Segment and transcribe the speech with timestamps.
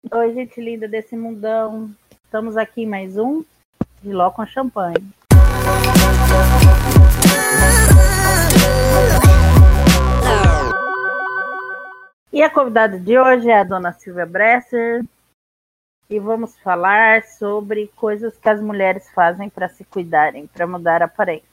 [0.00, 1.90] Oi, gente linda desse mundão.
[2.24, 3.44] Estamos aqui em mais um
[4.00, 4.94] de Ló com Champanhe.
[12.32, 15.04] E a convidada de hoje é a dona Silvia Bresser.
[16.08, 21.06] E vamos falar sobre coisas que as mulheres fazem para se cuidarem, para mudar a
[21.06, 21.48] aparência.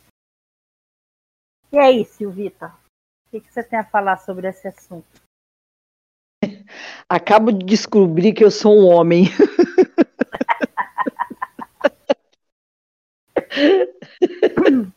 [1.71, 2.67] E aí, Silvita?
[2.67, 5.24] O que, que você tem a falar sobre esse assunto?
[7.09, 9.25] Acabo de descobrir que eu sou um homem.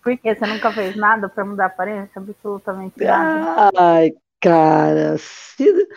[0.03, 0.35] Por quê?
[0.35, 2.13] Você nunca fez nada para mudar a aparência?
[2.17, 3.71] Absolutamente nada.
[3.77, 5.17] Ai, cara.
[5.19, 5.89] Se...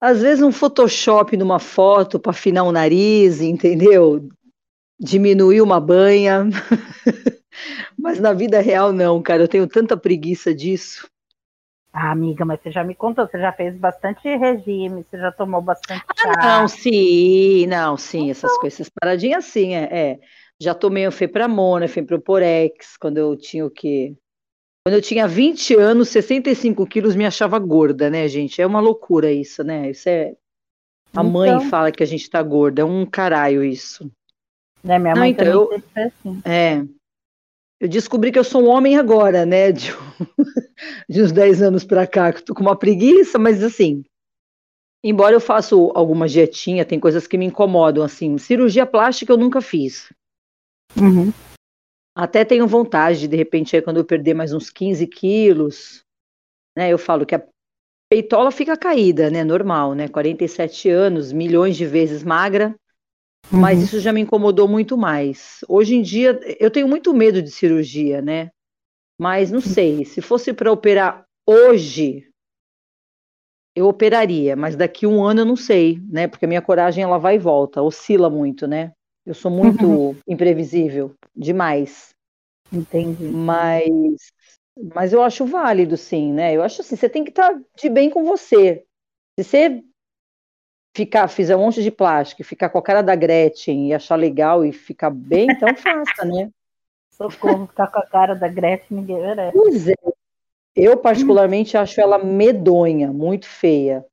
[0.00, 4.28] Às vezes um Photoshop numa foto para afinar o nariz, entendeu?
[5.00, 6.44] Diminuir uma banha.
[7.98, 9.42] Mas na vida real não, cara.
[9.42, 11.08] Eu tenho tanta preguiça disso.
[11.98, 15.62] Ah, amiga, mas você já me contou, você já fez bastante regime, você já tomou
[15.62, 16.30] bastante chá.
[16.36, 18.60] Ah, não, sim, não, sim, essas então...
[18.60, 20.18] coisas, paradinhas sim, é, é.
[20.60, 24.14] Já tomei fepramona, fenproporex, quando eu tinha o quê?
[24.84, 28.60] Quando eu tinha 20 anos, 65 quilos, me achava gorda, né, gente?
[28.60, 29.88] É uma loucura isso, né?
[29.88, 30.34] Isso é...
[31.14, 31.24] A então...
[31.24, 34.12] mãe fala que a gente tá gorda, é um caralho isso.
[34.84, 35.82] É, minha mãe não, então, eu...
[35.96, 36.42] assim.
[36.44, 36.84] É,
[37.80, 39.72] eu descobri que eu sou um homem agora, né?
[39.72, 39.92] De,
[41.08, 44.04] de uns 10 anos para cá, que tô com uma preguiça, mas assim.
[45.04, 48.38] Embora eu faça alguma dietinha, tem coisas que me incomodam, assim.
[48.38, 50.12] Cirurgia plástica eu nunca fiz.
[50.96, 51.32] Uhum.
[52.14, 56.02] Até tenho vontade de, de repente, quando eu perder mais uns 15 quilos,
[56.76, 56.90] né?
[56.90, 57.46] Eu falo que a
[58.10, 59.44] peitola fica caída, né?
[59.44, 60.08] Normal, né?
[60.08, 62.74] 47 anos, milhões de vezes magra.
[63.50, 63.84] Mas uhum.
[63.84, 65.60] isso já me incomodou muito mais.
[65.68, 68.50] Hoje em dia, eu tenho muito medo de cirurgia, né?
[69.18, 72.28] Mas não sei, se fosse para operar hoje,
[73.74, 76.26] eu operaria, mas daqui um ano eu não sei, né?
[76.26, 78.92] Porque a minha coragem ela vai e volta, oscila muito, né?
[79.24, 80.16] Eu sou muito uhum.
[80.26, 82.14] imprevisível, demais.
[82.72, 83.24] Entendi.
[83.24, 84.32] Mas,
[84.94, 86.54] mas eu acho válido, sim, né?
[86.54, 88.84] Eu acho assim, você tem que estar tá de bem com você.
[89.38, 89.84] Se você
[90.96, 94.64] ficar, fizer um monte de plástico, ficar com a cara da Gretchen e achar legal
[94.64, 96.50] e ficar bem, então faça, né?
[97.10, 99.56] Socorro, ficar com a cara da Gretchen, ninguém merece.
[99.56, 99.94] Pois é.
[100.74, 104.04] Eu, particularmente, acho ela medonha, muito feia.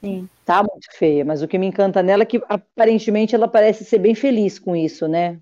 [0.00, 0.28] Sim.
[0.44, 3.98] Tá muito feia, mas o que me encanta nela é que aparentemente ela parece ser
[3.98, 5.38] bem feliz com isso, né?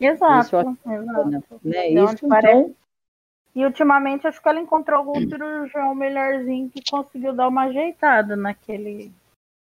[0.00, 0.46] Exato.
[0.46, 0.56] Isso
[0.92, 1.60] exato.
[1.64, 1.88] Né?
[1.88, 2.28] Isso, então...
[2.28, 2.74] Parece...
[3.54, 9.12] E ultimamente acho que ela encontrou algum cirurgião melhorzinho que conseguiu dar uma ajeitada naquele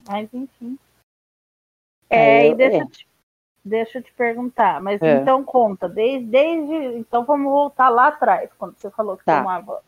[0.08, 0.78] mas enfim.
[2.08, 2.86] É, é e deixa, é.
[2.86, 3.08] Te,
[3.64, 5.16] deixa eu te perguntar, mas é.
[5.16, 6.98] então conta, desde, desde.
[6.98, 9.38] Então vamos voltar lá atrás, quando você falou que tá.
[9.38, 9.82] tomava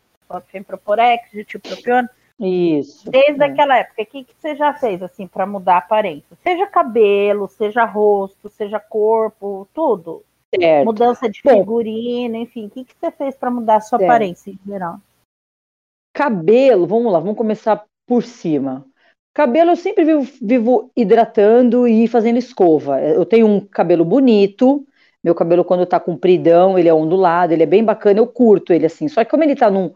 [0.47, 2.09] Femproporex, ditipropiona.
[2.39, 3.09] Isso.
[3.09, 3.45] Desde é.
[3.45, 6.37] aquela época, o que, que você já fez assim para mudar a aparência?
[6.41, 10.23] Seja cabelo, seja rosto, seja corpo, tudo.
[10.53, 10.85] Certo.
[10.85, 14.09] Mudança de figurino, enfim, o que, que você fez para mudar a sua certo.
[14.09, 14.99] aparência em geral?
[16.13, 18.85] Cabelo, vamos lá, vamos começar por cima.
[19.33, 23.01] Cabelo eu sempre vivo, vivo, hidratando e fazendo escova.
[23.01, 24.85] Eu tenho um cabelo bonito,
[25.23, 28.85] meu cabelo quando tá compridão, ele é ondulado, ele é bem bacana, eu curto ele
[28.85, 29.07] assim.
[29.07, 29.91] Só que como ele tá num,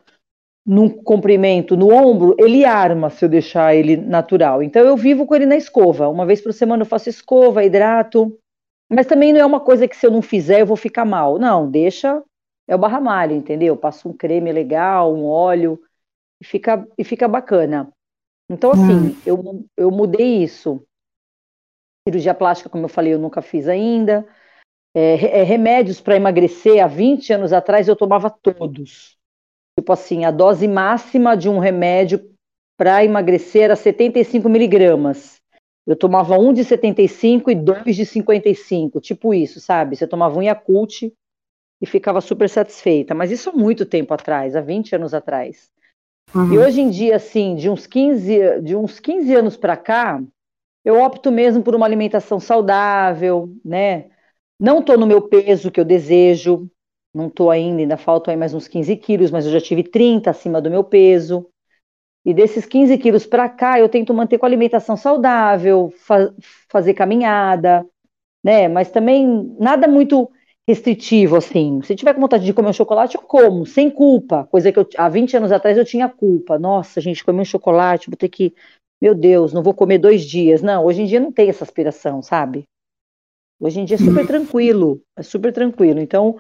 [0.66, 4.64] num comprimento no ombro, ele arma se eu deixar ele natural.
[4.64, 6.10] Então eu vivo com ele na escova.
[6.10, 8.38] Uma vez por semana eu faço escova, hidrato.
[8.90, 11.40] Mas também não é uma coisa que se eu não fizer eu vou ficar mal.
[11.40, 12.24] Não, deixa,
[12.68, 13.74] é o barramalho, entendeu?
[13.74, 15.80] Eu passo um creme legal, um óleo,
[16.42, 17.92] e fica, e fica bacana.
[18.50, 19.22] Então, assim, hum.
[19.26, 20.82] eu, eu mudei isso.
[22.08, 24.28] Cirurgia plástica, como eu falei, eu nunca fiz ainda.
[24.96, 29.18] É, é, remédios para emagrecer, há 20 anos atrás eu tomava todos.
[29.78, 32.34] Tipo assim, a dose máxima de um remédio
[32.78, 35.38] para emagrecer era 75 miligramas.
[35.86, 39.96] Eu tomava um de 75 e dois de 55, tipo isso, sabe?
[39.96, 41.14] Você tomava um Yakult
[41.82, 43.14] e ficava super satisfeita.
[43.14, 45.72] Mas isso há muito tempo atrás, há 20 anos atrás.
[46.36, 46.54] Uhum.
[46.54, 50.22] E hoje em dia, assim, de uns 15, de uns 15 anos para cá,
[50.84, 54.06] eu opto mesmo por uma alimentação saudável, né?
[54.60, 56.70] Não estou no meu peso que eu desejo,
[57.14, 60.30] não estou ainda, ainda faltam aí mais uns 15 quilos, mas eu já tive 30
[60.30, 61.48] acima do meu peso.
[62.26, 66.34] E desses 15 quilos para cá, eu tento manter com alimentação saudável, fa
[66.70, 67.86] fazer caminhada,
[68.44, 68.68] né?
[68.68, 70.30] Mas também nada muito
[70.68, 71.82] restritivo, assim.
[71.82, 74.46] Se tiver com vontade de comer um chocolate, eu como, sem culpa.
[74.46, 76.60] Coisa que eu, há 20 anos atrás eu tinha culpa.
[76.60, 78.54] Nossa, gente, comer um chocolate, vou ter que.
[79.02, 80.62] Meu Deus, não vou comer dois dias.
[80.62, 82.66] Não, hoje em dia não tem essa aspiração, sabe?
[83.60, 84.28] Hoje em dia é super uhum.
[84.28, 86.00] tranquilo, é super tranquilo.
[86.00, 86.40] Então,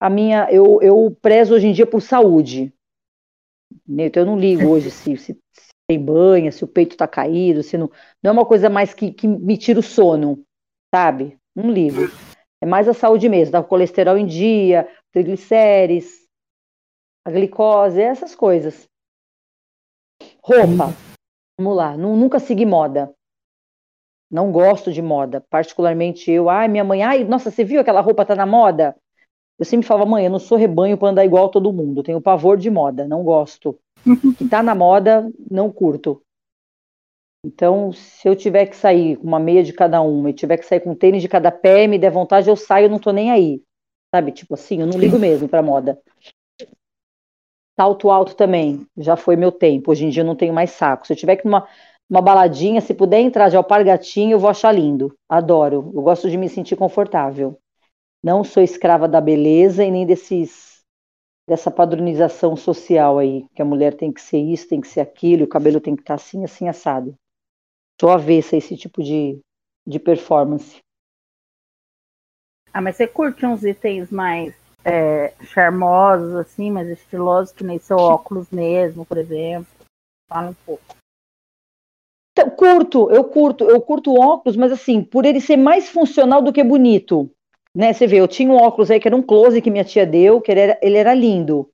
[0.00, 2.72] a minha, eu, eu prezo hoje em dia por saúde.
[3.88, 5.38] Então, eu não ligo hoje se, se,
[5.88, 7.90] tem banha, se o peito tá caído, se não.
[8.22, 10.42] Não é uma coisa mais que, que me tira o sono,
[10.94, 11.36] sabe?
[11.54, 12.02] Não ligo.
[12.60, 13.60] É mais a saúde mesmo, tá?
[13.60, 16.26] O colesterol em dia, triglicérides,
[17.24, 18.88] a glicose, essas coisas.
[20.42, 20.94] Roupa.
[21.58, 23.12] Vamos lá, nunca segui moda.
[24.30, 26.50] Não gosto de moda, particularmente eu.
[26.50, 28.96] Ai, minha mãe, ai, nossa, você viu aquela roupa tá na moda?
[29.58, 32.02] Eu sempre falava, mãe, eu não sou rebanho para andar igual todo mundo.
[32.02, 33.78] Tenho pavor de moda, não gosto.
[34.36, 36.22] que tá na moda, não curto.
[37.46, 40.66] Então, se eu tiver que sair com uma meia de cada uma e tiver que
[40.66, 43.12] sair com um tênis de cada pé, me der vontade, eu saio, eu não tô
[43.12, 43.62] nem aí.
[44.12, 44.32] Sabe?
[44.32, 45.96] Tipo assim, eu não ligo mesmo pra moda.
[47.78, 49.92] Salto alto também, já foi meu tempo.
[49.92, 51.06] Hoje em dia eu não tenho mais saco.
[51.06, 51.68] Se eu tiver que numa
[52.10, 55.14] uma baladinha, se puder entrar de alpargatinho, eu vou achar lindo.
[55.28, 55.92] Adoro.
[55.94, 57.58] Eu gosto de me sentir confortável.
[58.24, 60.80] Não sou escrava da beleza e nem desses
[61.48, 65.44] dessa padronização social aí, que a mulher tem que ser isso, tem que ser aquilo,
[65.44, 67.14] o cabelo tem que estar assim, assim assado.
[68.00, 69.38] Sou avessa a esse tipo de,
[69.86, 70.78] de performance.
[72.72, 74.54] Ah, mas você curte uns itens mais
[74.84, 79.66] é, charmosos, assim, mais estilosos, que nem seu óculos mesmo, por exemplo?
[80.28, 80.96] Fala um pouco.
[82.32, 86.52] Então, curto, eu curto, eu curto óculos, mas assim, por ele ser mais funcional do
[86.52, 87.30] que bonito.
[87.74, 90.06] Né, você vê, eu tinha um óculos aí que era um close que minha tia
[90.06, 91.70] deu, que ele era, ele era lindo.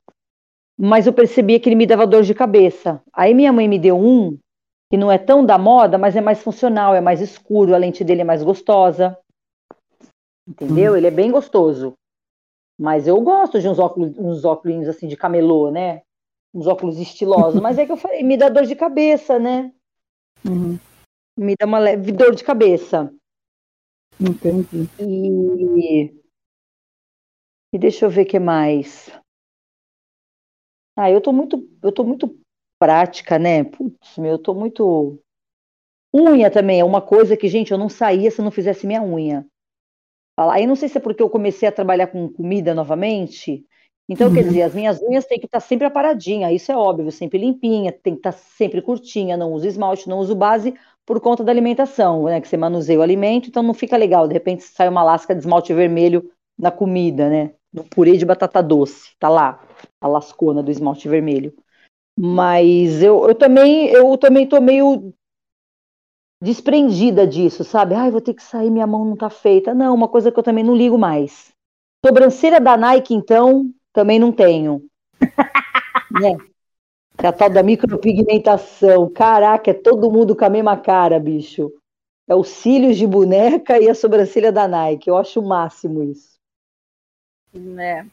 [0.78, 3.02] Mas eu percebia que ele me dava dor de cabeça.
[3.12, 4.38] Aí minha mãe me deu um
[4.92, 8.04] que não é tão da moda, mas é mais funcional, é mais escuro, a lente
[8.04, 9.18] dele é mais gostosa.
[10.46, 10.92] Entendeu?
[10.92, 10.98] Uhum.
[10.98, 11.94] Ele é bem gostoso.
[12.78, 16.02] Mas eu gosto de uns óculos, uns óculos assim de camelô, né?
[16.52, 17.58] Uns óculos estilosos.
[17.62, 19.72] mas é que eu falei, me dá dor de cabeça, né?
[20.46, 20.78] Uhum.
[21.38, 23.10] Me dá uma leve dor de cabeça.
[24.20, 24.90] Entendi.
[25.00, 26.14] E,
[27.72, 29.10] e deixa eu ver o que mais.
[30.94, 32.41] Ah, eu tô muito, eu tô muito
[32.82, 33.62] prática, né?
[33.62, 35.16] Putz, meu, eu tô muito.
[36.12, 39.46] Unha também é uma coisa que, gente, eu não saía se não fizesse minha unha.
[40.36, 43.64] Aí não sei se é porque eu comecei a trabalhar com comida novamente.
[44.08, 44.34] Então, uhum.
[44.34, 47.92] quer dizer, as minhas unhas têm que estar sempre aparadinha, isso é óbvio, sempre limpinha,
[47.92, 50.74] tem que estar sempre curtinha, não uso esmalte, não uso base
[51.06, 52.40] por conta da alimentação, né?
[52.40, 54.26] Que você manuseia o alimento, então não fica legal.
[54.26, 57.52] De repente sai uma lasca de esmalte vermelho na comida, né?
[57.72, 59.62] No purê de batata doce, tá lá,
[60.00, 61.54] a lascona do esmalte vermelho.
[62.18, 65.12] Mas eu, eu também eu também tô meio
[66.42, 67.94] desprendida disso, sabe?
[67.94, 69.72] Ai, vou ter que sair, minha mão não tá feita.
[69.72, 71.52] Não, uma coisa que eu também não ligo mais.
[72.04, 74.84] Sobrancelha da Nike, então, também não tenho.
[76.10, 76.36] né?
[77.22, 79.08] É a tal da micropigmentação.
[79.08, 81.72] Caraca, é todo mundo com a mesma cara, bicho.
[82.28, 85.08] É os cílios de boneca e a sobrancelha da Nike.
[85.08, 86.40] Eu acho o máximo isso.
[87.54, 88.08] Né?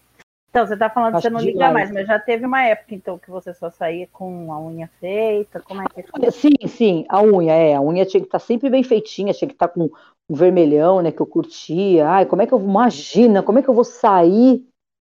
[0.50, 1.74] Então, você tá falando que você não liga demais.
[1.74, 5.60] mais, mas já teve uma época, então, que você só saía com a unha feita?
[5.60, 6.32] Como é que é?
[6.32, 7.76] Sim, sim, a unha, é.
[7.76, 9.92] A unha tinha que estar tá sempre bem feitinha, tinha que estar tá com
[10.28, 12.08] o vermelhão, né, que eu curtia.
[12.08, 14.66] Ai, como é que eu, imagina, como é que eu vou sair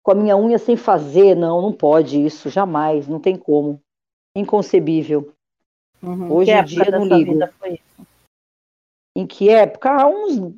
[0.04, 1.34] com a minha unha sem fazer?
[1.34, 3.80] Não, não pode isso, jamais, não tem como.
[4.36, 5.32] Inconcebível.
[6.00, 6.32] Uhum.
[6.32, 7.32] Hoje em dia não ligo.
[9.16, 9.90] Em que época?
[9.90, 10.54] Há uns,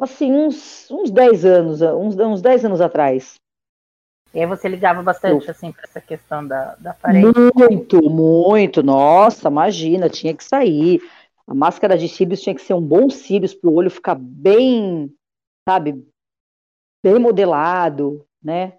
[0.00, 3.36] assim, uns, uns 10 anos, uns, uns 10 anos atrás.
[4.36, 7.26] E aí você ligava bastante, assim, para essa questão da, da parede?
[7.26, 8.82] Muito, muito.
[8.82, 11.00] Nossa, imagina, tinha que sair.
[11.46, 15.10] A máscara de cílios tinha que ser um bom cílios para o olho ficar bem,
[15.66, 16.06] sabe,
[17.02, 18.74] bem modelado, né?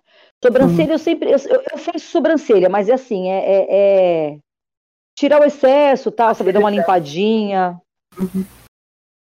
[0.45, 0.93] Sobrancelha, uhum.
[0.93, 1.31] eu sempre.
[1.31, 1.39] Eu,
[1.71, 4.39] eu, faço sobrancelha, mas é assim, é, é, é
[5.17, 7.81] tirar o excesso, tal, saber dar uma limpadinha.
[8.15, 8.45] Uhum.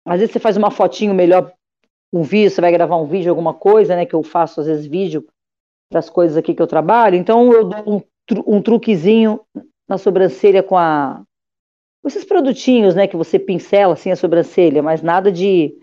[0.04, 1.52] Às vezes você faz uma fotinho melhor,
[2.12, 4.04] um vídeo, você vai gravar um vídeo, alguma coisa, né?
[4.04, 5.25] Que eu faço, às vezes, vídeo
[5.88, 7.16] para as coisas aqui que eu trabalho.
[7.16, 9.40] Então eu dou um, um truquezinho
[9.88, 11.23] na sobrancelha com a
[12.07, 15.75] esses produtinhos, né, que você pincela assim a sobrancelha, mas nada de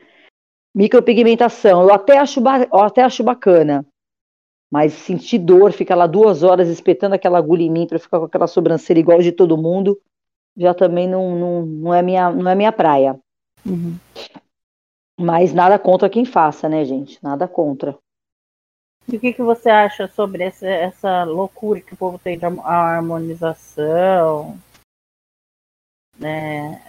[0.73, 1.83] micropigmentação.
[1.83, 3.85] Eu até acho, eu até acho bacana.
[4.71, 8.25] Mas sentir dor, ficar lá duas horas espetando aquela agulha em mim para ficar com
[8.25, 9.97] aquela sobrancelha igual de todo mundo,
[10.57, 13.19] já também não, não, não, é, minha, não é minha praia.
[13.65, 13.95] Uhum.
[15.19, 17.19] Mas nada contra quem faça, né, gente?
[17.23, 17.97] Nada contra.
[19.07, 22.45] E o que, que você acha sobre essa, essa loucura que o povo tem de
[22.45, 24.57] harmonização?
[26.17, 26.81] Né?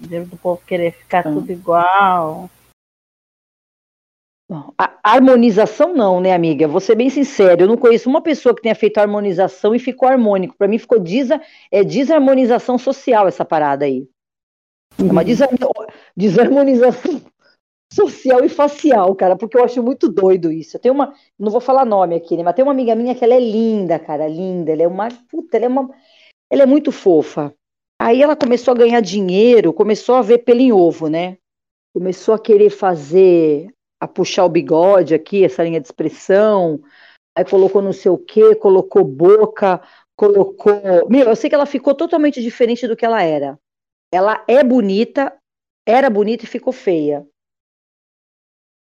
[0.00, 1.34] Do povo querer ficar hum.
[1.34, 2.50] tudo igual.
[4.76, 6.66] A harmonização não, né, amiga?
[6.66, 10.08] Vou ser bem sincero, eu não conheço uma pessoa que tenha feito harmonização e ficou
[10.08, 10.56] harmônico.
[10.56, 14.08] Para mim ficou desa, é desarmonização social essa parada aí.
[14.98, 15.86] É uma uhum.
[16.16, 17.22] desarmonização
[17.92, 20.76] social e facial, cara, porque eu acho muito doido isso.
[20.76, 23.24] Eu tenho uma, não vou falar nome aqui, né, mas tem uma amiga minha que
[23.24, 24.72] ela é linda, cara, linda.
[24.72, 25.90] Ela é uma, puta, ela é uma,
[26.50, 27.54] ela é muito fofa.
[28.00, 31.36] Aí ela começou a ganhar dinheiro, começou a ver pelo em ovo, né?
[31.92, 33.68] Começou a querer fazer,
[34.00, 36.80] a puxar o bigode aqui, essa linha de expressão.
[37.36, 39.82] Aí colocou não sei o quê, colocou boca,
[40.16, 40.72] colocou.
[41.10, 43.58] Meu, eu sei que ela ficou totalmente diferente do que ela era.
[44.12, 45.36] Ela é bonita,
[45.86, 47.26] era bonita e ficou feia.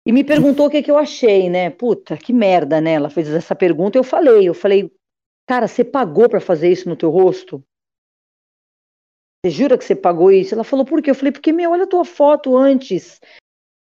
[0.07, 1.71] E me perguntou o que, que eu achei, né?
[1.71, 2.95] Puta, que merda, né?
[2.95, 4.93] Ela fez essa pergunta e eu falei, eu falei,
[5.47, 7.63] cara, você pagou para fazer isso no teu rosto?
[9.45, 10.55] Você jura que você pagou isso?
[10.55, 11.11] Ela falou, por quê?
[11.11, 13.21] Eu falei, porque, meu, olha a tua foto antes.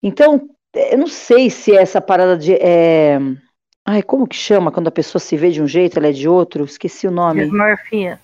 [0.04, 2.54] Então, eu não sei se é essa parada de.
[2.54, 3.18] É...
[3.86, 6.28] Ai, como que chama quando a pessoa se vê de um jeito, ela é de
[6.28, 6.64] outro?
[6.64, 7.42] Esqueci o nome.
[7.42, 8.20] Desmorfia.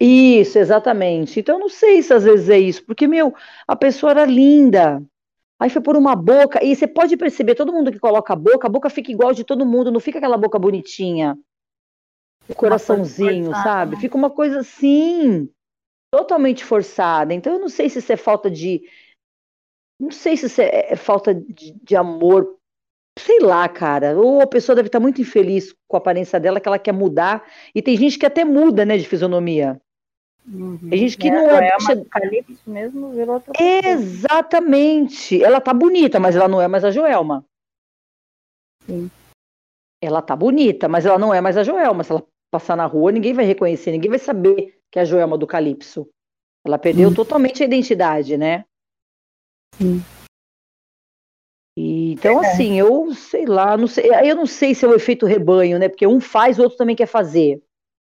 [0.00, 1.40] Isso, exatamente.
[1.40, 3.34] Então, eu não sei se às vezes é isso, porque, meu,
[3.66, 5.02] a pessoa era linda.
[5.60, 8.66] Aí foi por uma boca, e você pode perceber, todo mundo que coloca a boca,
[8.66, 11.38] a boca fica igual de todo mundo, não fica aquela boca bonitinha.
[12.56, 13.94] Coraçãozinho, sabe?
[13.94, 14.00] Né?
[14.00, 15.48] Fica uma coisa assim
[16.14, 17.32] totalmente forçada.
[17.32, 18.82] Então eu não sei se isso é falta de.
[19.98, 22.56] Não sei se isso é, é falta de, de, amor.
[23.18, 24.18] Sei lá, cara.
[24.18, 27.44] Ou a pessoa deve estar muito infeliz com a aparência dela, que ela quer mudar.
[27.74, 29.80] E tem gente que até muda, né, de fisionomia.
[30.46, 30.90] Uhum.
[30.90, 31.68] Tem gente que é, não é.
[31.68, 35.42] é mesmo virou outra Exatamente.
[35.42, 37.44] Ela tá bonita, mas ela não é mais a Joelma.
[38.86, 39.10] Sim.
[40.02, 42.04] Ela tá bonita, mas ela não é mais a Joelma.
[42.04, 45.38] Se ela passar na rua, ninguém vai reconhecer, ninguém vai saber que é a Joelma
[45.38, 46.06] do Calypso.
[46.64, 47.14] Ela perdeu hum.
[47.14, 48.64] totalmente a identidade, né?
[49.78, 50.02] Sim.
[51.76, 52.46] E, então, é.
[52.46, 55.88] assim, eu sei lá, não sei, eu não sei se é o efeito rebanho, né?
[55.88, 57.62] Porque um faz, o outro também quer fazer.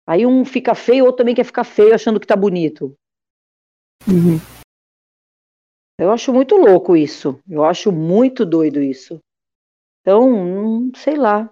[0.06, 2.94] Aí um fica feio, o outro também quer ficar feio achando que tá bonito.
[4.06, 4.38] Uhum.
[5.98, 7.40] Eu acho muito louco isso.
[7.48, 9.18] Eu acho muito doido isso.
[10.00, 11.50] Então, sei lá.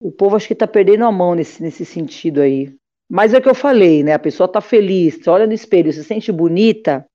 [0.00, 2.74] O povo acho que tá perdendo a mão nesse, nesse sentido aí.
[3.10, 4.12] Mas é o que eu falei, né?
[4.12, 7.08] A pessoa tá feliz, você olha no espelho, se sente bonita,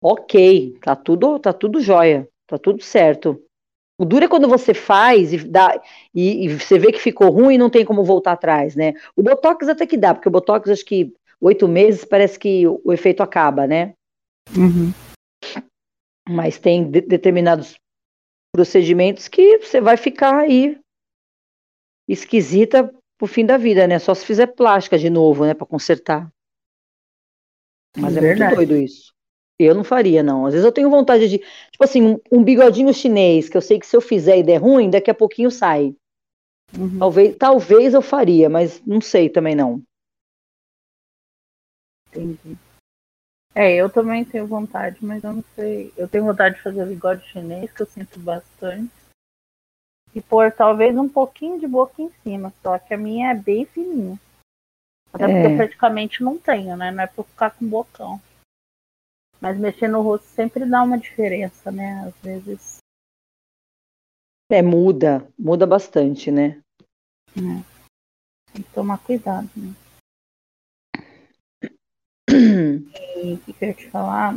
[0.00, 3.42] ok, tá tudo, tá tudo jóia, tá tudo certo.
[3.98, 5.80] O duro é quando você faz e, dá,
[6.12, 8.94] e, e, você vê que ficou ruim e não tem como voltar atrás, né?
[9.14, 12.80] O Botox até que dá, porque o Botox acho que oito meses parece que o,
[12.84, 13.94] o efeito acaba, né?
[14.56, 14.92] Uhum.
[16.28, 17.76] Mas tem de, determinados
[18.52, 20.78] procedimentos que você vai ficar aí
[22.08, 24.00] esquisita pro fim da vida, né?
[24.00, 26.28] Só se fizer plástica de novo, né, para consertar.
[27.96, 29.13] Mas é, é muito doido isso.
[29.58, 30.46] Eu não faria, não.
[30.46, 33.78] Às vezes eu tenho vontade de, tipo assim, um, um, bigodinho chinês, que eu sei
[33.78, 35.94] que se eu fizer e der ruim, daqui a pouquinho sai.
[36.76, 36.98] Uhum.
[36.98, 39.80] Talvez, talvez eu faria, mas não sei também não.
[42.08, 42.56] Entendi.
[43.54, 45.92] É, eu também tenho vontade, mas eu não sei.
[45.96, 48.90] Eu tenho vontade de fazer bigode chinês, que eu sinto bastante
[50.14, 53.66] e pôr talvez um pouquinho de boca em cima, só que a minha é bem
[53.66, 54.18] fininha.
[55.12, 55.26] Até é.
[55.28, 56.90] porque eu praticamente não tenho, né?
[56.90, 58.20] Não é pra ficar com bocão.
[59.44, 62.06] Mas mexer no rosto sempre dá uma diferença, né?
[62.06, 62.78] Às vezes.
[64.50, 65.30] É, muda.
[65.38, 66.62] Muda bastante, né?
[67.36, 67.62] É.
[68.54, 69.74] Tem que tomar cuidado, né?
[72.30, 74.34] e o que, que eu ia te falar?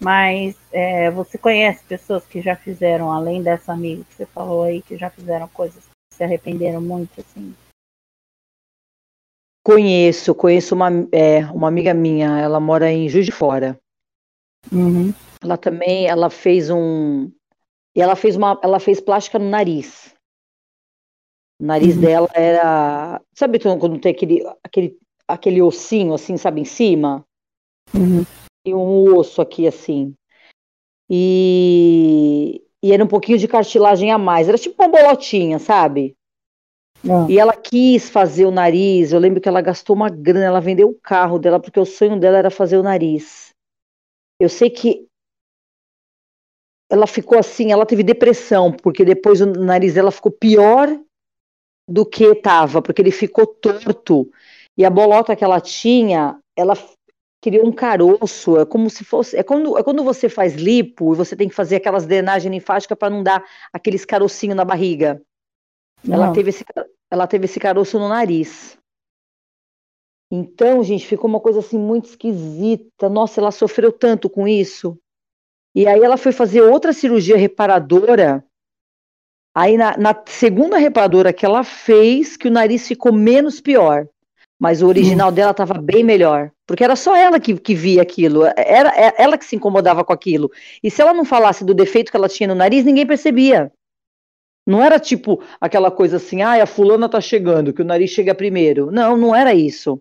[0.00, 4.82] Mas é, você conhece pessoas que já fizeram, além dessa amiga que você falou aí,
[4.82, 7.52] que já fizeram coisas que se arrependeram muito, assim?
[9.64, 13.76] Conheço, conheço uma, é, uma amiga minha, ela mora em Juiz de Fora.
[14.70, 15.12] Uhum.
[15.42, 17.30] Ela também, ela fez um,
[17.94, 20.14] ela fez uma, ela fez plástica no nariz.
[21.60, 22.00] O nariz uhum.
[22.00, 27.24] dela era, sabe quando tem aquele, aquele, aquele ossinho assim, sabe, em cima?
[27.94, 28.24] Uhum
[28.64, 30.14] e um osso aqui assim.
[31.10, 34.48] E, e era um pouquinho de cartilagem a mais.
[34.48, 36.16] Era tipo uma bolotinha, sabe?
[37.04, 37.26] Ah.
[37.28, 39.12] E ela quis fazer o nariz.
[39.12, 42.18] Eu lembro que ela gastou uma grana, ela vendeu o carro dela, porque o sonho
[42.18, 43.51] dela era fazer o nariz.
[44.42, 45.06] Eu sei que
[46.90, 50.88] ela ficou assim, ela teve depressão, porque depois o nariz dela ficou pior
[51.88, 54.28] do que estava, porque ele ficou torto.
[54.76, 56.74] E a bolota que ela tinha, ela
[57.40, 61.16] criou um caroço, é como se fosse, é quando, é quando você faz lipo e
[61.16, 65.22] você tem que fazer aquelas drenagens linfáticas para não dar aqueles carocinhos na barriga.
[66.08, 66.64] Ela teve, esse,
[67.08, 68.76] ela teve esse caroço no nariz.
[70.34, 73.08] Então, gente, ficou uma coisa assim muito esquisita.
[73.10, 74.98] Nossa, ela sofreu tanto com isso.
[75.74, 78.42] E aí ela foi fazer outra cirurgia reparadora.
[79.54, 84.08] Aí na, na segunda reparadora que ela fez, que o nariz ficou menos pior
[84.62, 85.32] mas o original hum.
[85.32, 89.12] dela estava bem melhor, porque era só ela que, que via aquilo, era, era é,
[89.18, 90.48] ela que se incomodava com aquilo.
[90.80, 93.72] E se ela não falasse do defeito que ela tinha no nariz, ninguém percebia.
[94.64, 98.36] Não era tipo aquela coisa assim, ah, a fulana tá chegando, que o nariz chega
[98.36, 98.88] primeiro.
[98.92, 100.00] Não, não era isso.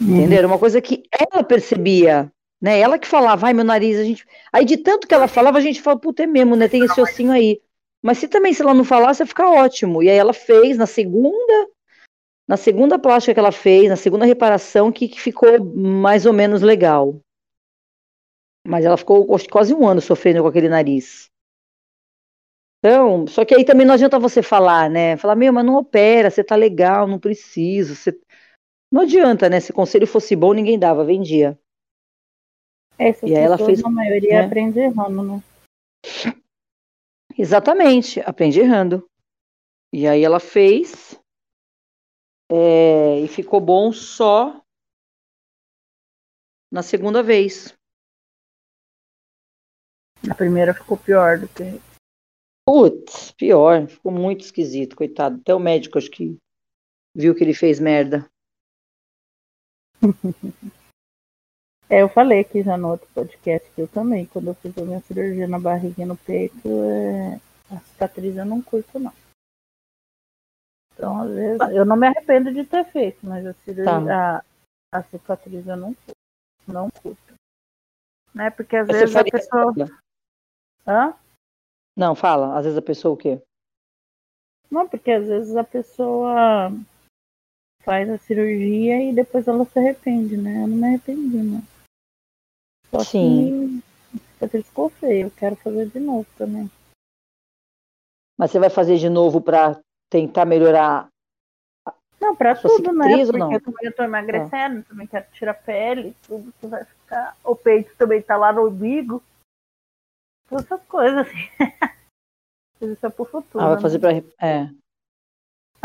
[0.00, 0.46] Uhum.
[0.46, 2.78] Uma coisa que ela percebia, né?
[2.78, 4.26] Ela que falava, ai, meu nariz, a gente.
[4.52, 6.68] Aí de tanto que ela falava, a gente fala, puta, é mesmo, né?
[6.68, 7.60] Tem esse ossinho aí.
[8.02, 10.02] Mas se também, se ela não falasse, ia ficar ótimo.
[10.02, 11.68] E aí ela fez na segunda,
[12.46, 16.60] na segunda plástica que ela fez, na segunda reparação, que, que ficou mais ou menos
[16.60, 17.18] legal.
[18.66, 21.30] Mas ela ficou quase um ano sofrendo com aquele nariz.
[22.78, 25.16] Então, só que aí também não adianta você falar, né?
[25.16, 27.94] Falar, meu, mas não opera, você tá legal, não precisa.
[27.94, 28.14] Você...
[28.94, 29.58] Não adianta, né?
[29.58, 31.58] Se o conselho fosse bom, ninguém dava, vendia.
[32.96, 34.46] Essas e aí ela fez, a maioria né?
[34.46, 35.42] aprende errando, né?
[37.36, 39.04] Exatamente, aprendi errando.
[39.92, 41.20] E aí ela fez
[42.48, 44.64] é, e ficou bom só
[46.70, 47.76] na segunda vez.
[50.22, 51.80] Na primeira ficou pior do que.
[52.64, 55.40] Putz, pior, ficou muito esquisito, coitado.
[55.40, 56.38] Até o médico acho que
[57.12, 58.30] viu que ele fez merda.
[61.88, 64.82] É, eu falei aqui já no outro podcast que eu também, quando eu fiz a
[64.82, 67.38] minha cirurgia na barriga e no peito, é...
[67.70, 69.12] a cicatriz eu não curto, não.
[70.94, 74.38] Então, às vezes, eu não me arrependo de ter feito, mas a cirurgia, tá.
[74.92, 76.20] a, a, cicatriz eu não curto.
[76.66, 77.34] Não curto.
[78.34, 78.50] Né?
[78.50, 79.74] Porque às Você vezes a pessoa.
[80.86, 81.14] Hã?
[81.94, 82.56] Não, fala.
[82.56, 83.42] Às vezes a pessoa o quê?
[84.70, 86.72] Não, porque às vezes a pessoa
[87.84, 90.62] faz a cirurgia e depois ela se arrepende, né?
[90.62, 91.62] Eu não me arrependi, né?
[92.90, 93.82] Só Sim.
[94.38, 96.70] que ficou feio, eu quero fazer de novo também.
[98.38, 101.08] Mas você vai fazer de novo para tentar melhorar?
[102.20, 103.24] Não, para tudo, né?
[103.24, 103.52] Porque não?
[103.52, 104.84] eu também estou emagrecendo, ah.
[104.88, 107.36] também quero tirar pele, tudo que vai ficar.
[107.44, 109.22] O peito também tá lá no umbigo.
[110.48, 111.48] Todas essas coisas, assim.
[112.80, 113.64] Isso é pro futuro.
[113.64, 114.22] Ah, vai fazer né?
[114.22, 114.46] para.
[114.46, 114.70] É.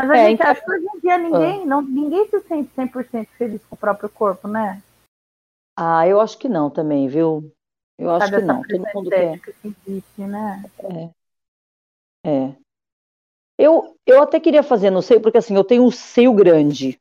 [0.00, 0.50] Mas a é, gente então...
[0.50, 1.66] acha que hoje em dia ninguém, ah.
[1.66, 4.82] não, ninguém se sente 100% feliz com o próprio corpo, né?
[5.76, 7.52] Ah, eu acho que não também, viu?
[7.98, 8.62] Eu acho que não.
[8.62, 9.38] Todo mundo quer.
[9.40, 10.64] Que existe, né?
[12.24, 12.30] É.
[12.30, 12.56] É.
[13.58, 16.98] Eu, eu até queria fazer no seio, porque assim, eu tenho um seio grande.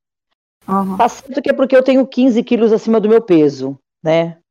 [0.67, 0.97] Uhum.
[0.97, 4.41] Tá certo que é porque eu tenho 15 quilos acima do meu peso, né?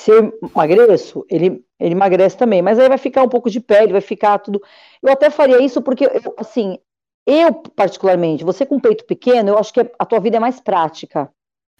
[0.00, 3.92] Se eu emagreço, ele, ele emagrece também, mas aí vai ficar um pouco de pele,
[3.92, 4.60] vai ficar tudo.
[5.00, 6.78] Eu até faria isso porque, eu, assim,
[7.30, 11.30] eu particularmente, você com peito pequeno, eu acho que a tua vida é mais prática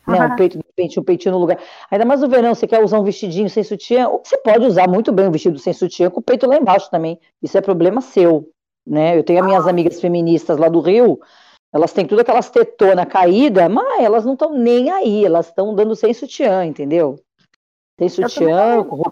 [0.08, 0.24] né?
[0.24, 1.58] Um peito, de repente, um peitinho no lugar.
[1.90, 4.88] Ainda mais no verão, você quer usar um vestidinho sem sutiã, ou você pode usar
[4.88, 7.20] muito bem um vestido sem sutiã com o peito lá embaixo também.
[7.42, 8.50] Isso é problema seu,
[8.87, 9.16] né?
[9.18, 9.70] Eu tenho as minhas ah.
[9.70, 11.20] amigas feministas lá do Rio,
[11.72, 15.94] elas têm tudo aquelas tetona caída, mas elas não estão nem aí, elas estão dando
[15.94, 17.20] sem sutiã, entendeu?
[17.98, 19.02] Sem sutiã, com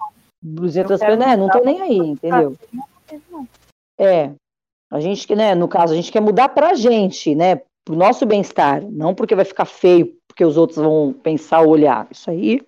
[0.43, 1.37] blusinha transparente, né?
[1.37, 2.57] Não estão nem aí, entendeu?
[3.99, 4.31] É.
[4.97, 7.57] A gente, né, no caso, a gente quer mudar pra gente, né?
[7.85, 12.07] Pro nosso bem-estar, não porque vai ficar feio porque os outros vão pensar ou olhar.
[12.11, 12.61] Isso aí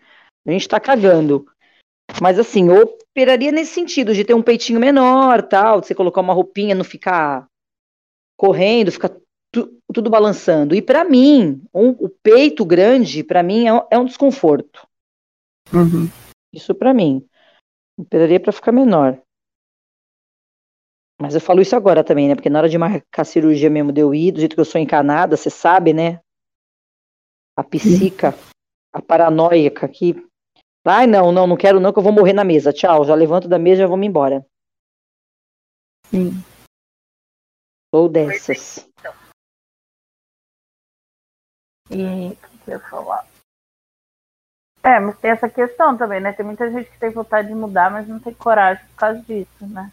[0.47, 1.47] a gente está cagando.
[2.21, 6.21] Mas assim, eu operaria nesse sentido, de ter um peitinho menor, tal, de você colocar
[6.21, 7.47] uma roupinha, não ficar
[8.39, 9.11] correndo, ficar
[9.53, 10.75] tu, tudo balançando.
[10.75, 14.87] E para mim, um, o peito grande, para mim, é, é, um desconforto.
[15.73, 16.09] Uhum.
[16.55, 17.27] Isso para mim.
[17.99, 19.21] Operaria para ficar menor.
[21.21, 22.35] Mas eu falo isso agora também, né?
[22.35, 24.65] Porque na hora de marcar a cirurgia mesmo de eu ir, do jeito que eu
[24.65, 26.21] sou encanada, você sabe, né?
[27.59, 28.33] a psica,
[28.93, 30.15] a paranoica que.
[30.85, 32.73] Ai, não, não, não quero não, que eu vou morrer na mesa.
[32.73, 34.47] Tchau, já levanto da mesa e já vou me embora.
[36.07, 36.31] Sim.
[37.93, 38.89] Ou dessas.
[41.91, 43.27] E o que eu ia falar?
[44.85, 46.33] É, mas tem essa questão também, né?
[46.33, 49.67] Tem muita gente que tem vontade de mudar, mas não tem coragem por causa disso,
[49.67, 49.93] né?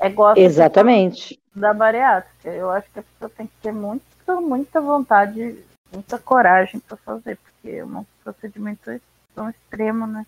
[0.00, 1.38] É igual Exatamente.
[1.54, 2.48] Da bariátrica.
[2.48, 4.02] Eu acho que a pessoa tem que ter muito,
[4.40, 9.00] muita vontade muita coragem para fazer, porque é um procedimento
[9.34, 10.26] tão extremo, né?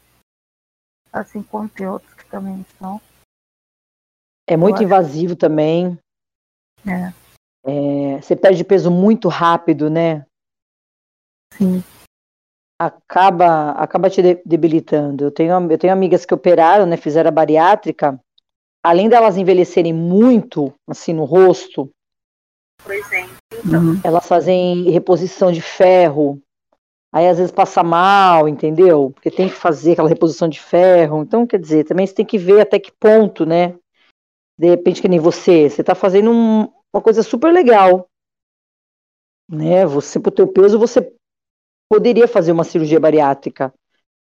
[1.12, 3.00] Assim como tem outros que também são.
[4.46, 5.36] É muito Eu invasivo acho...
[5.36, 5.98] também.
[6.86, 7.12] É.
[7.64, 8.20] é.
[8.20, 10.26] Você perde peso muito rápido, né?
[11.54, 11.82] Sim.
[12.80, 15.24] Acaba, acaba te debilitando.
[15.24, 16.96] Eu tenho, eu tenho amigas que operaram, né?
[16.96, 18.18] Fizeram a bariátrica.
[18.82, 21.90] Além delas envelhecerem muito, assim, no rosto,
[22.82, 23.36] por exemplo.
[23.64, 24.00] Uhum.
[24.02, 26.40] Elas fazem reposição de ferro.
[27.12, 29.10] Aí às vezes passa mal, entendeu?
[29.10, 31.22] Porque tem que fazer aquela reposição de ferro.
[31.22, 33.78] Então, quer dizer, também você tem que ver até que ponto, né?
[34.58, 38.08] De repente, que nem você, você tá fazendo um, uma coisa super legal.
[39.48, 39.84] Né?
[39.86, 41.12] Você, pro teu peso, você
[41.90, 43.72] poderia fazer uma cirurgia bariátrica.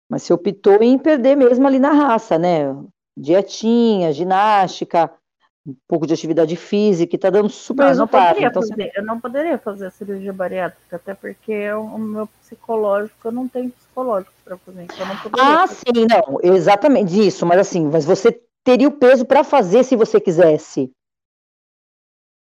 [0.08, 2.66] Mas você optou em perder mesmo ali na raça, né?
[3.16, 5.12] Dietinha, ginástica,
[5.66, 8.28] um pouco de atividade física e tá dando super Não, eu, não resultado.
[8.28, 12.26] poderia Então, fazer, eu não poderia fazer a cirurgia bariátrica, até porque o o meu
[12.26, 14.82] psicológico, eu não tenho psicológico para fazer.
[14.82, 15.76] Então eu não poderia Ah, fazer.
[15.76, 20.20] sim, não, exatamente isso, mas assim, mas você teria o peso para fazer se você
[20.20, 20.90] quisesse.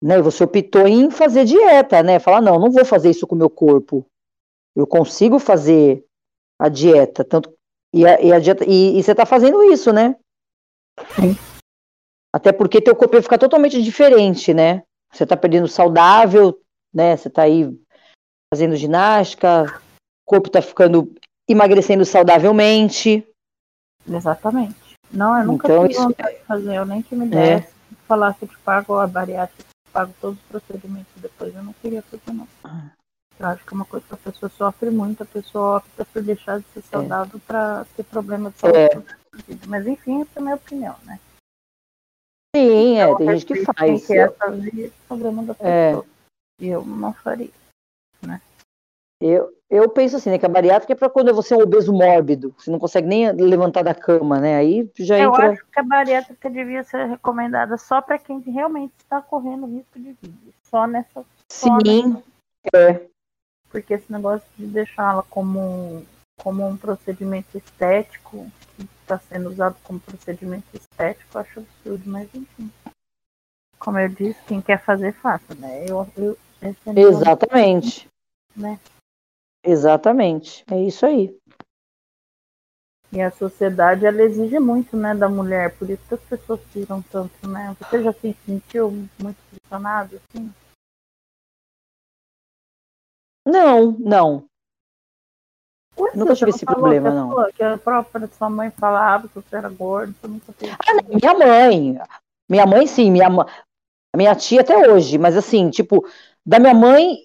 [0.01, 0.21] Né?
[0.21, 2.19] Você optou em fazer dieta, né?
[2.19, 4.06] Falar, não, não vou fazer isso com o meu corpo.
[4.75, 6.06] Eu consigo fazer
[6.60, 7.51] a dieta, tanto
[7.93, 10.15] e a, e a dieta e, e você está fazendo isso, né?
[11.16, 11.36] Sim.
[12.34, 14.84] Até porque teu corpo vai ficar totalmente diferente, né?
[15.12, 16.60] Você está perdendo saudável,
[16.94, 17.16] né?
[17.16, 17.70] Você está aí
[18.54, 21.14] fazendo ginástica, o corpo está ficando
[21.50, 23.26] emagrecendo saudavelmente.
[24.08, 24.76] Exatamente.
[25.12, 27.60] Não, eu nunca Então, tive isso- vontade de fazer, eu nem que me É.
[27.60, 27.74] desse.
[28.08, 32.34] Falasse que te pago a bariátrica, pago todos os procedimentos depois, eu não queria fazer
[32.34, 32.48] não.
[33.40, 36.22] Eu acho que é uma coisa que a pessoa sofre muito, a pessoa opta por
[36.22, 36.74] deixar de É.
[36.74, 38.90] ser saudável para ter problema de saúde.
[38.90, 39.04] pro
[39.43, 39.65] vida.
[39.67, 41.19] Mas enfim, essa é a minha opinião, né?
[42.56, 44.08] Sim, é, Eu tem gente que faz.
[44.38, 45.89] Fazer esse problema da É.
[45.89, 46.06] pessoa.
[46.60, 47.50] E eu não faria.
[49.19, 51.91] Eu, eu penso assim, né, que a bariátrica é para quando você é um obeso
[51.91, 54.56] mórbido, você não consegue nem levantar da cama, né?
[54.56, 55.52] Aí já Eu entra.
[55.54, 60.12] acho que a bariátrica devia ser recomendada só para quem realmente está correndo risco de
[60.21, 60.54] vida.
[60.63, 61.26] Só nessa.
[61.52, 62.21] só Sim,
[62.76, 63.08] é.
[63.71, 66.06] Porque esse negócio de deixá-la como,
[66.39, 68.45] como um procedimento estético,
[68.76, 72.70] que está sendo usado como procedimento estético, eu acho absurdo, mas enfim.
[73.80, 75.86] Como eu disse, quem quer fazer, faça, né?
[75.88, 78.10] Eu, eu, é meu- Exatamente.
[78.56, 78.78] Né?
[79.63, 80.65] Exatamente.
[80.70, 81.38] É isso aí.
[83.13, 87.02] E a sociedade, ela exige muito, né, da mulher, por isso que as pessoas tiram
[87.04, 87.74] tanto, né?
[87.80, 90.54] Você já se sentiu muito pressionado, assim?
[93.46, 94.50] Não, não.
[96.13, 97.52] Nunca você tive esse problema, não.
[97.52, 100.72] que a própria sua mãe falava que você era gordo, você nunca teve.
[100.72, 102.00] Ah, não, minha mãe.
[102.50, 103.28] Minha mãe, sim, minha,
[104.15, 106.06] minha tia até hoje, mas assim, tipo,
[106.46, 107.17] da minha mãe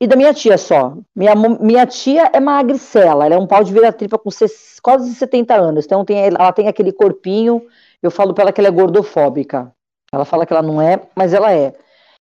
[0.00, 0.96] e, da minha tia só.
[1.14, 5.54] Minha, minha tia é magricela, ela é um pau de vira-tripa com ses- quase 70
[5.54, 7.66] anos, então tem, ela tem aquele corpinho,
[8.02, 9.72] eu falo pra ela que ela é gordofóbica.
[10.12, 11.74] Ela fala que ela não é, mas ela é.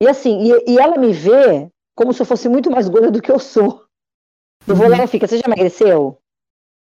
[0.01, 3.21] E assim, e, e ela me vê como se eu fosse muito mais gorda do
[3.23, 3.84] que eu sou.
[4.67, 6.19] Eu vou lá e fica, você já emagreceu?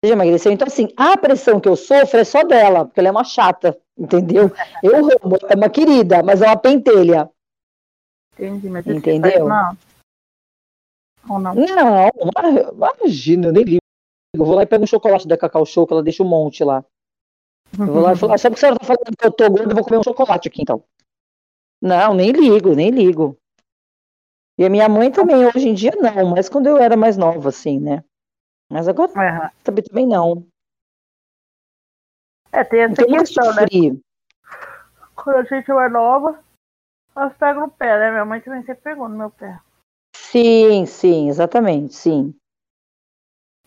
[0.03, 0.51] Você já emagreceu?
[0.51, 3.77] Então, assim, a pressão que eu sofro é só dela, porque ela é uma chata,
[3.97, 4.51] entendeu?
[4.81, 7.29] Eu amo, é uma querida, mas é uma pentelha.
[8.37, 9.47] Entendi, mas Entendeu?
[9.47, 9.75] mal.
[11.29, 11.55] Ou não?
[11.55, 13.79] Não, ima- imagina, eu nem ligo.
[14.35, 16.63] Eu vou lá e pego um chocolate da Cacau Show, que ela deixa um monte
[16.63, 16.83] lá.
[17.77, 19.49] Eu vou lá e falo, ah, sabe que a senhora tá falando que eu tô
[19.49, 20.83] gorda, eu vou comer um chocolate aqui, então.
[21.81, 23.37] Não, nem ligo, nem ligo.
[24.57, 27.49] E a minha mãe também, hoje em dia não, mas quando eu era mais nova,
[27.49, 28.03] assim, né?
[28.69, 30.47] Mas agora É, também, também não.
[32.51, 33.65] é, tem essa Então eu questão, né?
[35.15, 36.39] Quando a gente é nova,
[37.15, 38.11] elas pegam no pé, né?
[38.11, 39.59] Minha mãe também sempre pegou no meu pé.
[40.15, 42.33] Sim, sim, exatamente, sim.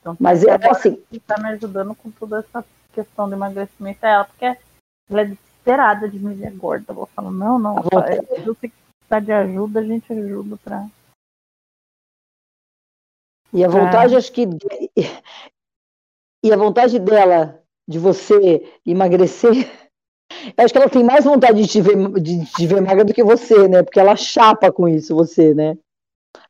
[0.00, 4.12] Então, Mas é assim, que tá me ajudando com toda essa questão do emagrecimento é
[4.12, 6.86] ela, porque ela é desesperada de me ver gorda.
[6.88, 8.72] Eu vou falar, não, não, é, se você
[9.08, 10.86] precisar de ajuda, a gente ajuda pra.
[13.52, 14.46] E a vontade, acho que.
[16.44, 19.50] E a vontade dela de você emagrecer,
[20.56, 23.24] acho que ela tem mais vontade de te ver, de te ver magra do que
[23.24, 23.82] você, né?
[23.82, 25.76] Porque ela chapa com isso, você, né?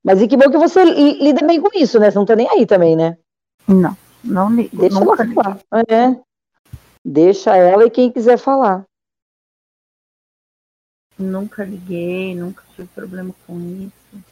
[0.02, 2.10] Mas e que bom que você li- lida bem com isso, né?
[2.10, 3.16] Você não tá nem aí também, né?
[3.66, 4.76] Não, não ligo.
[4.76, 5.60] Deixa ela falar.
[5.88, 6.20] É.
[7.04, 8.84] Deixa ela e quem quiser falar.
[11.18, 14.24] Nunca liguei, nunca tive problema com isso.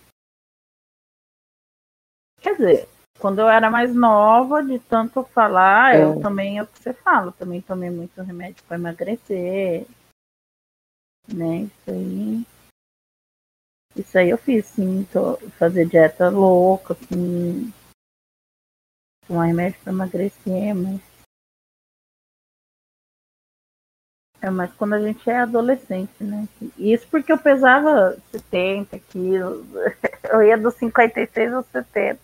[2.40, 6.04] Quer dizer, quando eu era mais nova, de tanto falar, É.
[6.04, 9.86] eu também é o que você fala, também tomei muito remédio para emagrecer.
[11.26, 11.62] Né?
[11.62, 12.46] Isso aí.
[13.96, 15.04] Isso aí eu fiz, sim.
[15.12, 17.72] Tô, fazer dieta louca, assim.
[19.26, 21.15] Tomar remédio para emagrecer, mas.
[24.46, 26.46] É mais quando a gente é adolescente, né?
[26.78, 29.66] Isso porque eu pesava 70 quilos.
[30.30, 32.20] Eu ia dos 56 aos 70.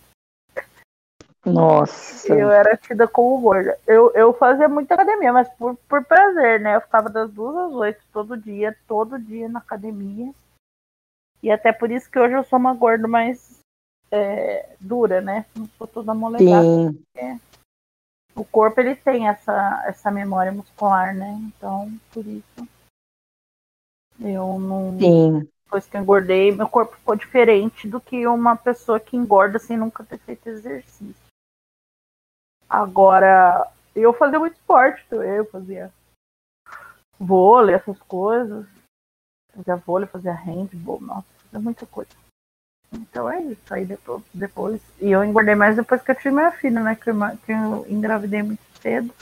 [1.44, 2.32] Nossa.
[2.32, 3.76] Eu era tida como gorda.
[3.86, 6.76] Eu, eu fazia muita academia, mas por, por prazer, né?
[6.76, 10.32] Eu ficava das duas às oito todo dia, todo dia na academia.
[11.42, 13.58] E até por isso que hoje eu sou uma gorda mais
[14.12, 15.44] é, dura, né?
[15.56, 16.92] Não sou toda molegada.
[17.16, 17.40] Sim.
[18.34, 21.32] O corpo ele tem essa, essa memória muscular, né?
[21.42, 22.68] Então, por isso.
[24.20, 24.98] Eu não.
[24.98, 25.48] Sim.
[25.64, 29.76] Depois que eu engordei, meu corpo ficou diferente do que uma pessoa que engorda sem
[29.76, 31.14] nunca ter feito exercício.
[32.68, 35.92] Agora, eu fazia muito esporte eu fazia
[37.18, 38.66] vôlei, essas coisas.
[39.54, 42.10] Fazia vôlei, fazia handball, nossa, fazia muita coisa.
[42.92, 43.72] Então é isso.
[43.72, 44.80] Aí depois, depois.
[45.00, 46.94] E eu engordei mais depois que eu tive minha filha, né?
[46.94, 49.12] Que eu, que eu engravidei muito cedo.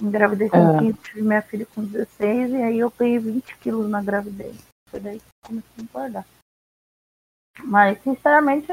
[0.00, 0.78] Engravidei com é.
[0.80, 4.56] 15, tive minha filha com 16, e aí eu peguei 20 quilos na gravidez.
[4.88, 6.26] Foi daí que comecei a engordar.
[7.62, 8.66] Mas, sinceramente,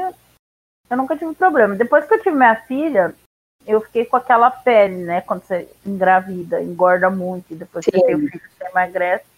[0.90, 1.76] eu nunca tive problema.
[1.76, 3.14] Depois que eu tive minha filha,
[3.64, 5.20] eu fiquei com aquela pele, né?
[5.20, 7.92] Quando você engravida, engorda muito, e depois Sim.
[7.92, 9.31] você tem o filho, você emagrece.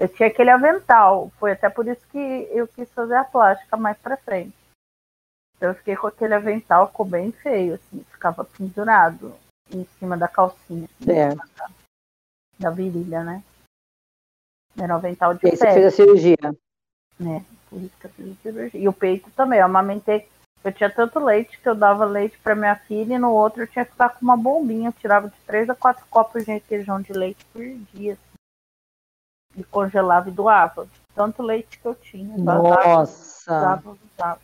[0.00, 1.30] Eu tinha aquele avental.
[1.38, 4.56] Foi até por isso que eu quis fazer a plástica mais pra frente.
[5.56, 9.34] Então, eu fiquei com aquele avental, ficou bem feio, assim, ficava pendurado
[9.70, 10.88] em cima da calcinha.
[10.98, 11.34] Assim, é.
[11.34, 11.70] da,
[12.58, 13.44] da, virilha, né?
[14.78, 15.56] Era um avental de e pele.
[15.58, 16.36] você fez a cirurgia.
[17.18, 18.80] Né, por isso que eu fiz a cirurgia.
[18.80, 20.26] E o peito também, eu amamentei
[20.62, 23.66] eu tinha tanto leite que eu dava leite para minha filha e no outro eu
[23.66, 24.90] tinha que ficar com uma bombinha.
[24.90, 27.62] Eu tirava de três a quatro copos de requeijão de leite por
[27.94, 28.18] dia.
[29.56, 30.88] E congelava e doava.
[31.14, 32.36] Tanto leite que eu tinha.
[32.38, 33.56] Nossa!
[33.56, 34.40] Usava, usava.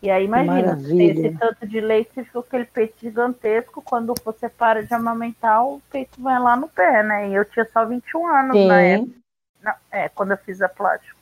[0.00, 3.82] E aí imagina, esse tanto de leite ficou aquele peito gigantesco.
[3.82, 7.28] Quando você para de amamentar, o peito vai lá no pé, né?
[7.28, 8.66] E eu tinha só 21 anos Sim.
[8.68, 9.18] na época.
[9.60, 11.16] Não, é, quando eu fiz a plástica.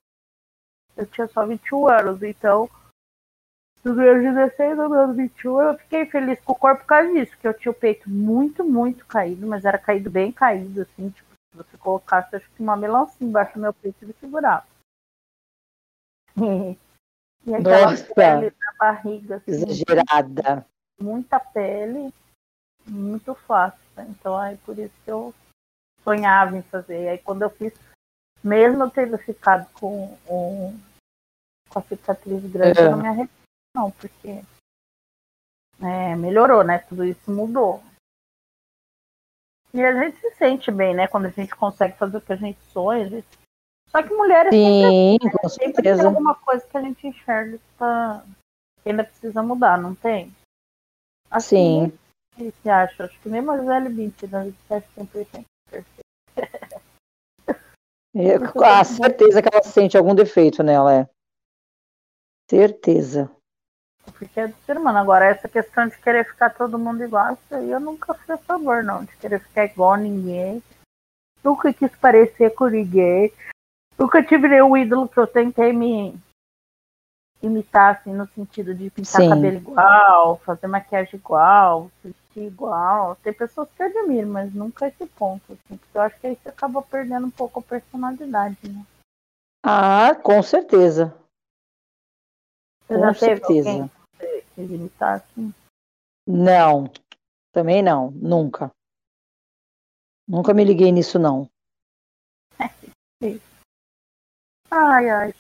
[0.94, 2.68] Eu tinha só 21 anos, então
[3.86, 7.36] dos meus 16 aos meus 21, eu fiquei feliz com o corpo por causa disso,
[7.40, 11.25] que eu tinha o peito muito, muito caído, mas era caído bem caído, assim, tipo,
[11.56, 14.66] se você colocasse acho que uma melancia embaixo do meu peito, ele segurava.
[17.46, 19.36] e aquela Nossa, pele na barriga.
[19.36, 20.66] Assim, exagerada.
[21.00, 22.12] Muita pele,
[22.86, 23.80] muito fácil.
[23.96, 24.06] Né?
[24.10, 25.34] Então aí por isso que eu
[26.02, 27.04] sonhava em fazer.
[27.04, 27.72] E aí quando eu fiz,
[28.44, 30.78] mesmo eu tendo ficado com, um,
[31.70, 32.86] com a cicatriz grande, é.
[32.86, 34.42] eu não me arrependo não, porque
[35.82, 36.78] é, melhorou, né?
[36.78, 37.82] Tudo isso mudou.
[39.76, 41.06] E a gente se sente bem, né?
[41.06, 43.04] Quando a gente consegue fazer o que a gente sonha.
[43.04, 43.26] A gente...
[43.90, 45.66] Só que mulher é Sim, sempre, assim, né?
[45.66, 48.24] sempre tem alguma coisa que a gente enxerga que, tá...
[48.82, 50.34] que ainda precisa mudar, não tem?
[51.30, 51.98] Assim, Sim.
[52.32, 53.04] O que você acha?
[53.04, 54.54] Acho que mesmo a Gisele Bündchen, né?
[54.66, 56.06] você acha 100% perfeito.
[58.14, 61.08] Eu, com a certeza que ela sente algum defeito nela, é.
[62.48, 63.30] Certeza
[64.12, 64.98] porque é do ser humano.
[64.98, 68.38] Agora, essa questão de querer ficar todo mundo igual, isso aí eu nunca fui a
[68.38, 69.04] favor, não.
[69.04, 70.62] De querer ficar igual a ninguém.
[71.42, 73.32] Nunca quis parecer com ninguém.
[73.98, 76.18] Nunca tive nenhum ídolo que eu tentei me
[77.42, 79.28] imitar, assim, no sentido de pintar Sim.
[79.28, 83.16] cabelo igual, fazer maquiagem igual, vestir igual.
[83.16, 86.48] Tem pessoas que admiram, mas nunca esse ponto, assim, porque eu acho que aí você
[86.48, 88.84] acaba perdendo um pouco a personalidade, né?
[89.64, 91.14] Ah, com certeza.
[92.88, 93.70] Você com certeza.
[93.70, 93.90] Alguém
[94.62, 95.52] imitar assim?
[96.26, 96.90] Não,
[97.52, 98.70] também não, nunca.
[100.28, 101.48] Nunca me liguei nisso, não.
[104.70, 105.34] ai, ai.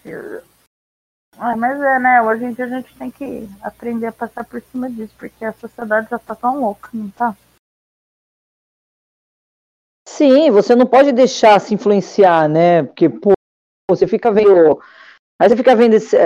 [1.38, 2.22] Ah, mas é, né?
[2.22, 5.52] Hoje em dia a gente tem que aprender a passar por cima disso, porque a
[5.52, 7.36] sociedade já tá tão louca, não tá?
[10.08, 12.84] Sim, você não pode deixar se influenciar, né?
[12.84, 13.32] Porque, pô,
[13.90, 14.80] você fica vendo.
[15.38, 16.16] Aí você fica vendo esse,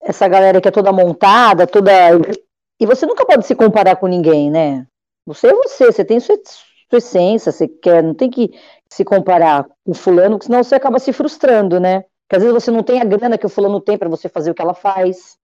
[0.00, 1.92] essa galera que é toda montada, toda.
[2.80, 4.86] E você nunca pode se comparar com ninguém, né?
[5.26, 8.50] Você é você, você tem sua, sua essência, você quer, não tem que
[8.88, 12.02] se comparar com fulano, porque senão você acaba se frustrando, né?
[12.02, 14.50] Porque às vezes você não tem a grana que o fulano tem para você fazer
[14.50, 15.38] o que ela faz.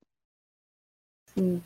[1.35, 1.63] Sim.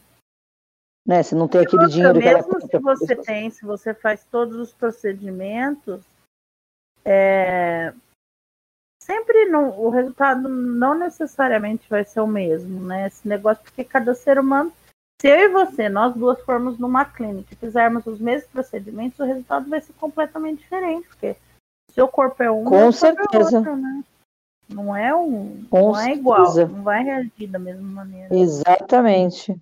[1.06, 1.22] Né?
[1.22, 4.24] Você não tem aquele outra, dinheiro mesmo que ela se você tem, se você faz
[4.30, 6.04] todos os procedimentos,
[7.04, 7.92] é,
[9.10, 13.06] sempre não, o resultado não necessariamente vai ser o mesmo, né?
[13.06, 14.70] Esse negócio, porque cada ser humano,
[15.20, 19.24] se eu e você, nós duas formos numa clínica e fizermos os mesmos procedimentos, o
[19.24, 21.36] resultado vai ser completamente diferente, porque
[21.90, 23.56] seu corpo é um, com certeza.
[23.56, 24.04] É outro, né?
[24.68, 26.10] Não é um, com não certeza.
[26.10, 28.36] é igual, não vai reagir da mesma maneira.
[28.36, 29.58] Exatamente.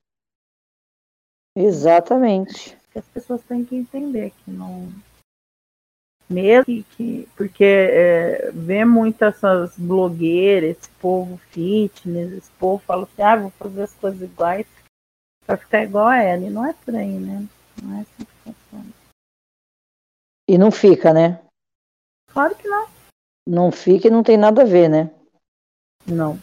[1.56, 2.76] Exatamente.
[2.94, 4.88] As pessoas têm que entender que não
[6.28, 13.22] mesmo que, porque é, vê muito essas blogueiras, esse povo fitness, esse povo fala assim,
[13.22, 14.66] ah, vou fazer as coisas iguais
[15.46, 16.44] pra ficar igual a ela.
[16.44, 17.46] E não é por aí, né?
[17.80, 18.92] Não é assim que funciona.
[20.48, 21.40] E não fica, né?
[22.32, 22.88] Claro que não.
[23.48, 25.10] Não fica e não tem nada a ver, né?
[26.04, 26.38] Não.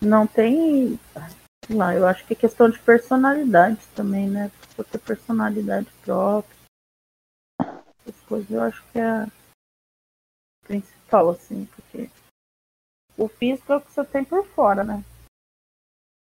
[0.00, 0.98] Não tem.
[1.66, 4.50] Sei lá, eu acho que é questão de personalidade também, né?
[4.76, 6.53] Você ter personalidade própria
[8.06, 9.26] essas coisas eu acho que é a
[10.64, 12.10] principal, assim, porque
[13.16, 15.04] o físico é o que você tem por fora, né?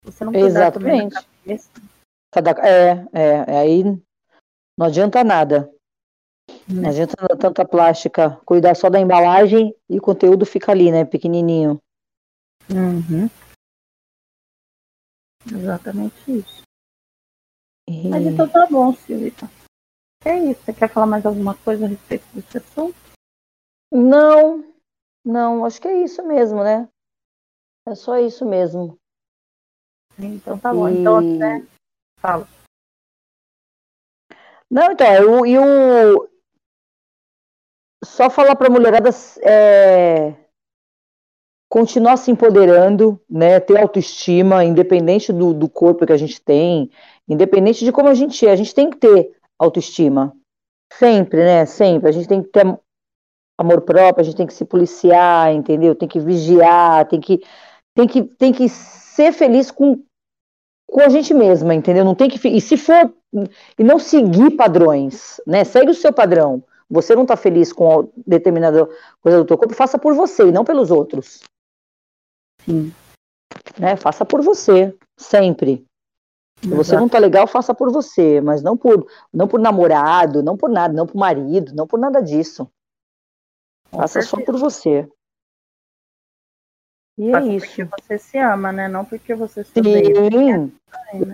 [0.04, 1.16] Você não Exatamente.
[2.32, 5.72] Cada, é, é, é, aí não adianta nada.
[6.68, 11.80] Não adianta tanta plástica, cuidar só da embalagem e o conteúdo fica ali, né, pequenininho.
[12.70, 13.30] Uhum.
[15.46, 16.62] Exatamente isso.
[17.88, 18.08] E...
[18.08, 19.50] Mas então tá bom, Silvita.
[20.24, 20.62] É isso.
[20.64, 22.96] Você quer falar mais alguma coisa a respeito desse assunto?
[23.92, 24.64] Não,
[25.26, 26.88] não, acho que é isso mesmo, né?
[27.88, 28.98] É só isso mesmo.
[30.18, 30.88] Então tá bom.
[30.88, 31.36] Então, e...
[31.36, 31.68] Então, né?
[32.20, 32.48] Fala.
[34.70, 36.30] Não, então, eu, eu
[38.04, 39.10] só falar para a mulherada
[39.44, 40.34] é,
[41.70, 46.90] continuar se empoderando, né, ter autoestima, independente do, do corpo que a gente tem,
[47.28, 50.34] independente de como a gente é, a gente tem que ter autoestima.
[50.94, 51.66] Sempre, né?
[51.66, 52.10] Sempre.
[52.10, 52.66] A gente tem que ter
[53.58, 55.96] amor próprio, a gente tem que se policiar, entendeu?
[55.96, 57.42] Tem que vigiar, tem que,
[57.96, 60.04] tem que, tem que ser feliz com,
[60.88, 62.04] com a gente mesma, entendeu?
[62.04, 62.48] Não tem que.
[62.48, 63.14] E se for.
[63.80, 65.64] E não seguir padrões, né?
[65.64, 66.62] Segue o seu padrão.
[66.90, 68.86] Você não está feliz com determinada
[69.22, 71.40] coisa do teu corpo, faça por você e não pelos outros.
[72.66, 72.94] Sim.
[73.80, 73.96] Né?
[73.96, 75.86] Faça por você, sempre.
[76.62, 80.56] Se você não tá legal, faça por você, mas não por, não por namorado, não
[80.56, 82.70] por nada, não por marido, não por nada disso.
[83.90, 85.10] Faça só por você.
[87.18, 87.68] E é isso.
[87.68, 88.88] Porque você se ama, né?
[88.88, 90.72] Não porque você se Sim, né?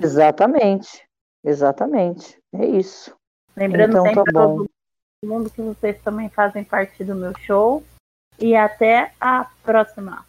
[0.02, 1.08] exatamente.
[1.44, 2.38] Exatamente.
[2.54, 3.16] É isso.
[3.56, 4.70] Lembrando então, sempre tá todo
[5.24, 7.84] mundo que vocês também fazem parte do meu show.
[8.40, 10.26] E até a próxima.